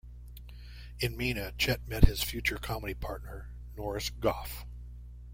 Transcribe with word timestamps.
In 0.99 1.15
Mena, 1.15 1.51
Chet 1.59 1.87
met 1.87 2.05
his 2.05 2.23
future 2.23 2.57
comedy 2.57 2.95
partner 2.95 3.51
Norris 3.77 4.09
Goff. 4.09 4.65